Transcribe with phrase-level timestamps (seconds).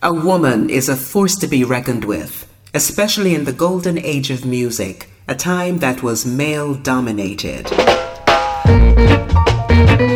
[0.00, 4.44] A woman is a force to be reckoned with, especially in the golden age of
[4.44, 7.66] music, a time that was male dominated.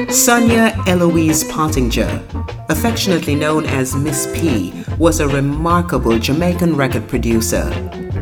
[0.09, 2.23] Sonia Eloise Pottinger,
[2.69, 7.69] affectionately known as Miss P, was a remarkable Jamaican record producer,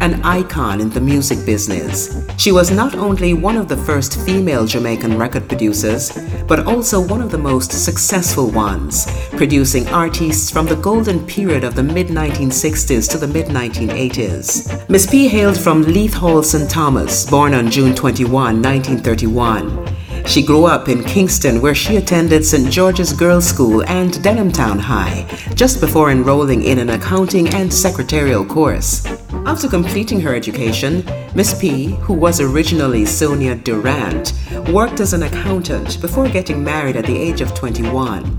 [0.00, 2.24] an icon in the music business.
[2.38, 6.10] She was not only one of the first female Jamaican record producers,
[6.48, 11.74] but also one of the most successful ones, producing artists from the golden period of
[11.74, 14.88] the mid 1960s to the mid 1980s.
[14.88, 16.70] Miss P hailed from Leith Hall St.
[16.70, 19.86] Thomas, born on June 21, 1931.
[20.26, 22.70] She grew up in Kingston, where she attended St.
[22.70, 29.04] George's Girls' School and Denhamtown High, just before enrolling in an accounting and secretarial course.
[29.46, 31.04] After completing her education,
[31.34, 34.32] Miss P, who was originally Sonia Durrant,
[34.70, 38.38] worked as an accountant before getting married at the age of 21.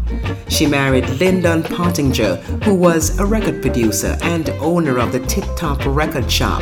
[0.50, 5.80] She married Lyndon Pottinger, who was a record producer and owner of the Tip Top
[5.86, 6.62] Record Shop.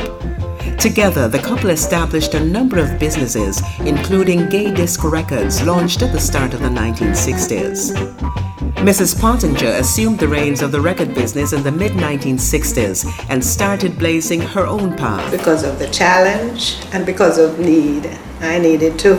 [0.79, 6.19] Together, the couple established a number of businesses, including Gay Disc Records, launched at the
[6.19, 8.48] start of the 1960s.
[8.79, 9.19] Mrs.
[9.19, 14.39] Pottinger assumed the reins of the record business in the mid 1960s and started blazing
[14.39, 15.29] her own path.
[15.31, 19.15] Because of the challenge and because of need, I needed to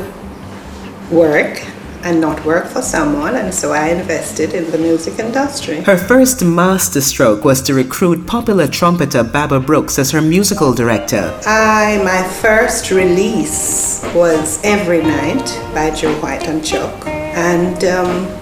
[1.10, 1.62] work
[2.04, 5.82] and not work for someone, and so I invested in the music industry.
[5.82, 11.38] Her first masterstroke was to recruit popular trumpeter Baba Brooks as her musical director.
[11.44, 15.44] I my first release was Every Night
[15.74, 18.39] by Joe White and Chuck, and um,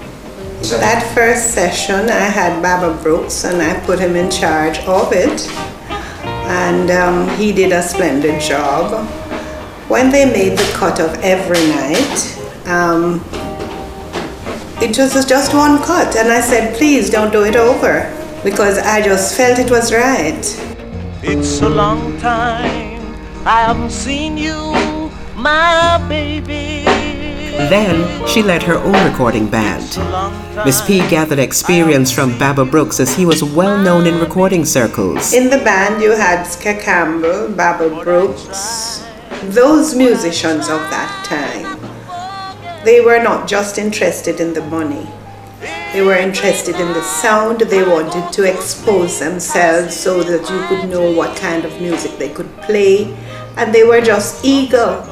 [0.78, 5.48] that first session I had Baba Brooks, and I put him in charge of it,
[6.48, 9.06] and um, he did a splendid job.
[9.89, 12.34] When they made the cut of Every Night.
[12.67, 13.25] Um,
[14.81, 18.14] it was just one cut, and I said, please don't do it over
[18.45, 20.45] because I just felt it was right.
[21.23, 22.98] It's a long time
[23.45, 26.77] I haven't seen you, my baby.
[27.70, 29.97] Then she led her own recording band.
[30.64, 35.33] Miss P gathered experience from Baba Brooks as he was well known in recording circles.
[35.33, 39.05] In the band, you had Ska Campbell, Baba Brooks,
[39.45, 41.79] those musicians of that time
[42.85, 45.07] they were not just interested in the money.
[45.92, 47.61] They were interested in the sound.
[47.61, 52.29] They wanted to expose themselves so that you could know what kind of music they
[52.29, 53.15] could play.
[53.57, 55.05] And they were just eager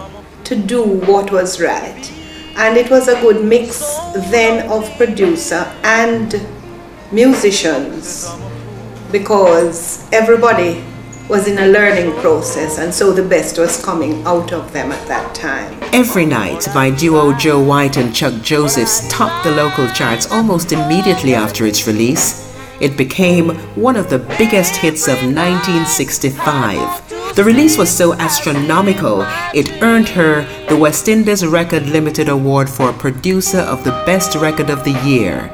[0.44, 2.12] to do what was right.
[2.56, 3.96] And it was a good mix
[4.30, 6.34] then of producer and
[7.12, 8.28] musicians
[9.12, 10.82] because everybody
[11.28, 15.08] was in a learning process, and so the best was coming out of them at
[15.08, 15.76] that time.
[15.92, 21.34] Every Night by duo Joe White and Chuck Josephs topped the local charts almost immediately
[21.34, 22.46] after its release.
[22.80, 27.15] It became one of the biggest hits of 1965.
[27.34, 29.22] The release was so astronomical,
[29.54, 34.70] it earned her the West Indies Record Limited Award for Producer of the Best Record
[34.70, 35.50] of the Year.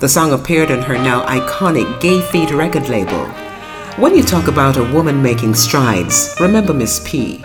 [0.00, 3.26] The song appeared on her now iconic Gay Feet record label.
[3.96, 7.38] When you talk about a woman making strides, remember Miss P.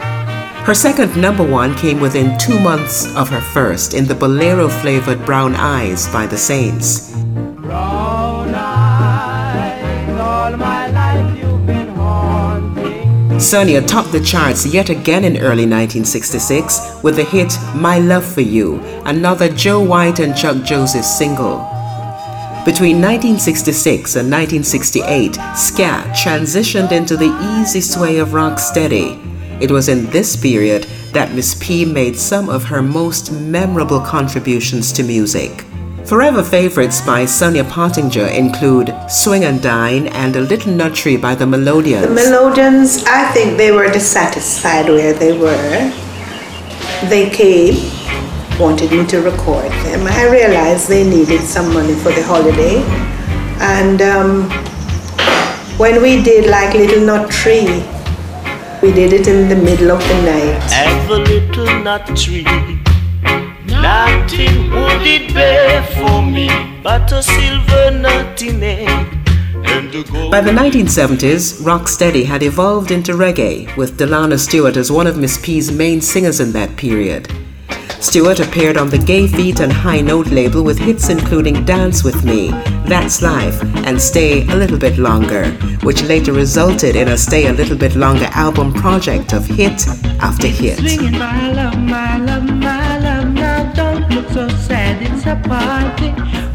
[0.63, 5.25] Her second number one came within two months of her first in the bolero flavored
[5.25, 7.09] Brown Eyes by the Saints.
[13.40, 18.42] Sonia topped the charts yet again in early 1966 with the hit My Love for
[18.42, 21.58] You, another Joe White and Chuck Joseph single.
[22.66, 29.18] Between 1966 and 1968, ska transitioned into the easy sway of rocksteady.
[29.62, 30.84] It was in this period
[31.14, 35.64] that Miss P made some of her most memorable contributions to music.
[36.09, 41.36] Forever favorites by Sonia Pottinger include Swing and Dine and A Little Nut Tree by
[41.36, 42.08] the Melodians.
[42.08, 45.94] The Melodians, I think they were dissatisfied where they were.
[47.09, 47.75] They came
[48.59, 50.08] wanted me to record them.
[50.08, 52.78] I realized they needed some money for the holiday.
[53.62, 54.50] And um,
[55.78, 57.86] when we did like Little Nut Tree,
[58.81, 60.72] we did it in the middle of the night.
[60.72, 62.48] Have a little nut tree,
[63.66, 66.50] nothing would it bear for me
[66.83, 69.19] but a silver nut in it.
[70.31, 75.38] By the 1970s, rocksteady had evolved into reggae, with Delano Stewart as one of Miss
[75.42, 77.27] P's main singers in that period.
[78.00, 82.24] Stewart appeared on the Gay Feet and High Note label with hits including Dance With
[82.24, 82.50] Me,
[82.88, 85.51] That's Life, and Stay a Little Bit Longer,
[85.83, 89.86] which later resulted in a Stay a Little Bit Longer album project of hit
[90.22, 90.80] after hit.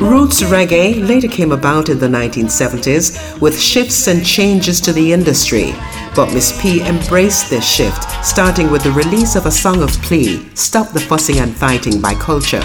[0.00, 5.75] Roots reggae later came about in the 1970s with shifts and changes to the industry.
[6.14, 10.46] But Miss P embraced this shift, starting with the release of a song of plea,
[10.55, 12.62] Stop the Fussing and Fighting by Culture.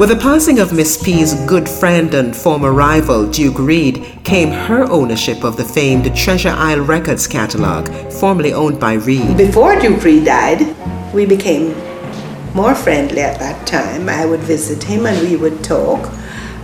[0.00, 4.84] With the passing of Miss P's good friend and former rival, Duke Reid, came her
[4.84, 9.36] ownership of the famed Treasure Isle Records catalog, formerly owned by Reid.
[9.36, 10.74] Before Duke Reid died,
[11.12, 11.74] we became
[12.54, 14.08] more friendly at that time.
[14.08, 16.10] I would visit him and we would talk,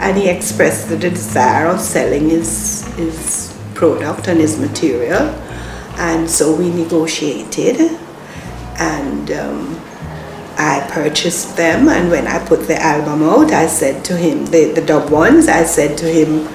[0.00, 5.28] and he expressed the desire of selling his, his product and his material,
[5.98, 7.98] and so we negotiated.
[8.78, 9.82] And um,
[10.58, 14.72] I purchased them, and when I put the album out, I said to him, the,
[14.72, 16.46] the dub ones, I said to him,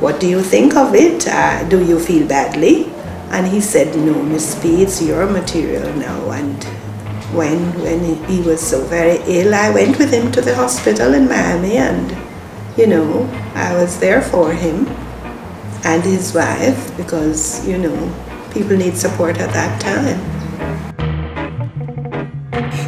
[0.00, 1.26] What do you think of it?
[1.26, 2.86] Uh, do you feel badly?
[3.30, 6.30] And he said, No, Miss P, it's your material now.
[6.30, 6.62] And
[7.34, 11.26] when, when he was so very ill, I went with him to the hospital in
[11.26, 12.16] Miami, and
[12.76, 13.24] you know,
[13.54, 14.86] I was there for him
[15.84, 20.35] and his wife because, you know, people need support at that time.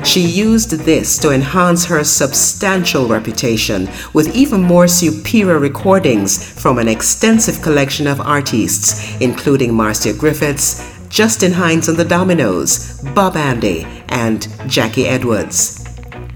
[0.05, 6.89] She used this to enhance her substantial reputation with even more superior recordings from an
[6.89, 14.49] extensive collection of artists, including Marcia Griffiths, Justin Hinds and the Dominoes, Bob Andy, and
[14.67, 15.85] Jackie Edwards.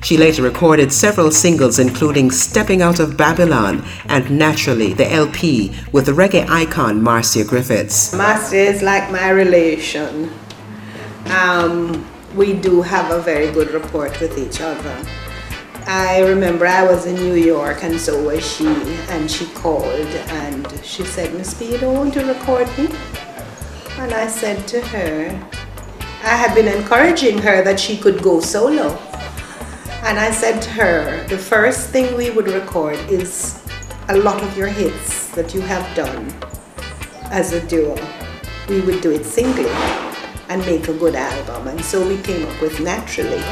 [0.02, 6.06] She later recorded several singles, including Stepping Out of Babylon and Naturally, the LP, with
[6.06, 8.12] the reggae icon Marcia Griffiths.
[8.12, 10.32] Marcia is like my relation.
[11.26, 15.04] Um, we do have a very good rapport with each other.
[15.86, 18.66] I remember I was in New York and so was she,
[19.10, 22.88] and she called and she said, Miss P, you don't want to record me?
[23.98, 25.28] And I said to her,
[26.22, 28.96] I had been encouraging her that she could go solo.
[30.04, 33.62] And I said to her, the first thing we would record is
[34.08, 36.32] a lot of your hits that you have done
[37.30, 37.96] as a duo.
[38.68, 39.68] We would do it singly
[40.52, 41.66] and make a good album.
[41.66, 43.42] And so we came up with Naturally.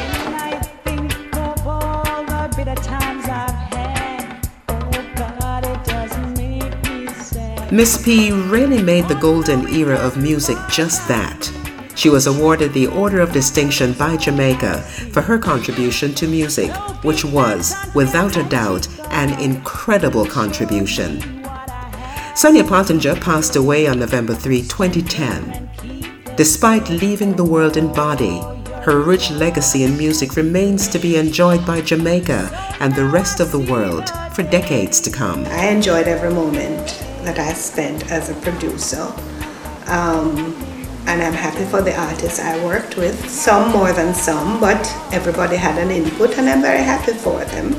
[7.73, 11.51] Miss P really made the golden era of music just that.
[11.95, 14.83] She was awarded the Order of Distinction by Jamaica
[15.13, 16.71] for her contribution to music,
[17.03, 21.23] which was, without a doubt, an incredible contribution.
[22.35, 25.70] Sonia Pottinger passed away on November 3, 2010.
[26.41, 28.41] Despite leaving the world in body,
[28.87, 32.49] her rich legacy in music remains to be enjoyed by Jamaica
[32.81, 35.45] and the rest of the world for decades to come.
[35.49, 39.13] I enjoyed every moment that I spent as a producer.
[39.85, 40.57] Um,
[41.07, 44.81] and I'm happy for the artists I worked with, some more than some, but
[45.13, 47.75] everybody had an input and I'm very happy for them.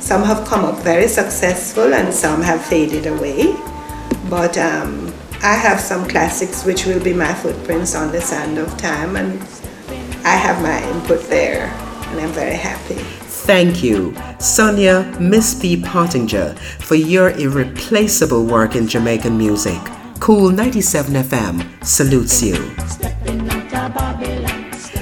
[0.00, 3.54] Some have come up very successful and some have faded away,
[4.28, 5.14] but um,
[5.44, 9.40] I have some classics which will be my footprints on the sand of time, and
[10.24, 12.94] I have my input there, and I'm very happy.
[12.94, 15.82] Thank you, Sonia Miss P.
[15.82, 19.80] Pottinger, for your irreplaceable work in Jamaican music.
[20.20, 22.54] Kool 97 FM salutes you.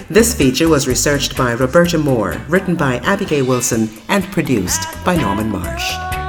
[0.09, 5.51] This feature was researched by Roberta Moore, written by Abigail Wilson, and produced by Norman
[5.51, 6.20] Marsh.